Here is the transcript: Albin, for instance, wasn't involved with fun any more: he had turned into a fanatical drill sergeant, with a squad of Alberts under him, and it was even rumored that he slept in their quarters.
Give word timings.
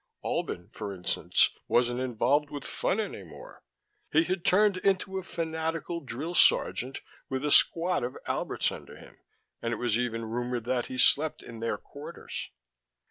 Albin, 0.25 0.67
for 0.69 0.95
instance, 0.95 1.51
wasn't 1.67 1.99
involved 1.99 2.49
with 2.49 2.63
fun 2.65 2.99
any 2.99 3.21
more: 3.21 3.61
he 4.11 4.23
had 4.23 4.43
turned 4.43 4.77
into 4.77 5.19
a 5.19 5.23
fanatical 5.23 5.99
drill 5.99 6.33
sergeant, 6.33 7.01
with 7.29 7.45
a 7.45 7.51
squad 7.51 8.03
of 8.03 8.17
Alberts 8.25 8.71
under 8.71 8.95
him, 8.95 9.19
and 9.61 9.71
it 9.73 9.77
was 9.77 9.99
even 9.99 10.25
rumored 10.25 10.63
that 10.63 10.87
he 10.87 10.97
slept 10.97 11.43
in 11.43 11.59
their 11.59 11.77
quarters. 11.77 12.49